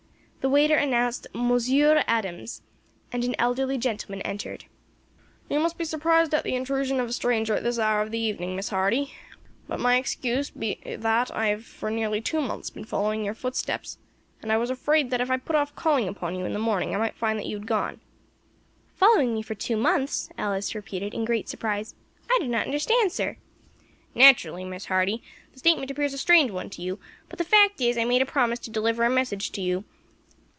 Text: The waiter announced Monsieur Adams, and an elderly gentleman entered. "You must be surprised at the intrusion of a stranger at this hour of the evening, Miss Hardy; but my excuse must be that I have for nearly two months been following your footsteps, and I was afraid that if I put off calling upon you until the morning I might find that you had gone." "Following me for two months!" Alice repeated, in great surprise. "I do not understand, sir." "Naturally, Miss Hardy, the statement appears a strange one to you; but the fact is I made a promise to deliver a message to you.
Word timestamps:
The 0.41 0.49
waiter 0.49 0.75
announced 0.75 1.27
Monsieur 1.35 2.03
Adams, 2.07 2.63
and 3.11 3.23
an 3.23 3.35
elderly 3.37 3.77
gentleman 3.77 4.23
entered. 4.23 4.65
"You 5.51 5.59
must 5.59 5.77
be 5.77 5.85
surprised 5.85 6.33
at 6.33 6.43
the 6.43 6.55
intrusion 6.55 6.99
of 6.99 7.09
a 7.09 7.13
stranger 7.13 7.53
at 7.53 7.61
this 7.61 7.77
hour 7.77 8.01
of 8.01 8.09
the 8.09 8.17
evening, 8.17 8.55
Miss 8.55 8.69
Hardy; 8.69 9.13
but 9.67 9.79
my 9.79 9.97
excuse 9.97 10.49
must 10.55 10.59
be 10.59 10.79
that 10.97 11.29
I 11.29 11.49
have 11.49 11.63
for 11.67 11.91
nearly 11.91 12.21
two 12.21 12.41
months 12.41 12.71
been 12.71 12.85
following 12.85 13.23
your 13.23 13.35
footsteps, 13.35 13.99
and 14.41 14.51
I 14.51 14.57
was 14.57 14.71
afraid 14.71 15.11
that 15.11 15.21
if 15.21 15.29
I 15.29 15.37
put 15.37 15.55
off 15.55 15.75
calling 15.75 16.07
upon 16.07 16.33
you 16.33 16.39
until 16.45 16.53
the 16.53 16.65
morning 16.65 16.95
I 16.95 16.97
might 16.97 17.13
find 17.13 17.37
that 17.37 17.45
you 17.45 17.57
had 17.57 17.67
gone." 17.67 18.01
"Following 18.95 19.35
me 19.35 19.43
for 19.43 19.53
two 19.53 19.77
months!" 19.77 20.29
Alice 20.39 20.73
repeated, 20.73 21.13
in 21.13 21.23
great 21.23 21.49
surprise. 21.49 21.93
"I 22.31 22.39
do 22.41 22.47
not 22.47 22.65
understand, 22.65 23.11
sir." 23.11 23.37
"Naturally, 24.15 24.65
Miss 24.65 24.85
Hardy, 24.87 25.21
the 25.53 25.59
statement 25.59 25.91
appears 25.91 26.15
a 26.15 26.17
strange 26.17 26.49
one 26.49 26.71
to 26.71 26.81
you; 26.81 26.97
but 27.29 27.37
the 27.37 27.45
fact 27.45 27.79
is 27.79 27.95
I 27.95 28.05
made 28.05 28.23
a 28.23 28.25
promise 28.25 28.57
to 28.61 28.71
deliver 28.71 29.03
a 29.03 29.09
message 29.09 29.51
to 29.51 29.61
you. 29.61 29.83